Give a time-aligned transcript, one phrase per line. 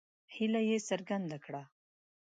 [0.33, 1.61] هیله یې څرګنده کړه.